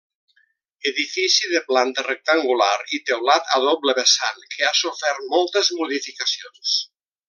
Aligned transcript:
Edifici 0.91 1.51
de 1.51 1.61
planta 1.67 2.05
rectangular 2.07 2.71
i 2.99 3.01
teulat 3.11 3.55
a 3.59 3.61
doble 3.69 3.97
vessant 4.03 4.43
que 4.57 4.69
ha 4.71 4.75
sofert 4.83 5.25
moltes 5.39 5.75
modificacions. 5.83 6.79